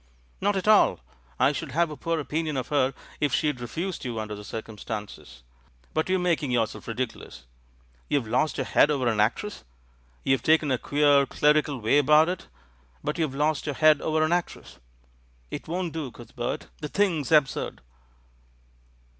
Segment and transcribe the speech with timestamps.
[0.41, 0.99] "Not at all;
[1.39, 5.43] I should have a poor opinion of her if she'd refused you under the circumstances.
[5.93, 7.45] But you're making yourself ridiculous.
[8.09, 9.63] You've lost your head over an actress;
[10.23, 12.47] you've taken a queer, clerical way about it,
[13.03, 14.79] but you've lost your head over an actress.
[15.51, 17.81] It won't do, Cuthbert, the thing's absurd."